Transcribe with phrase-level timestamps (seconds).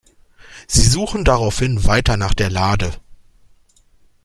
[0.67, 2.91] Sie suchen daraufhin weiter nach der Lade.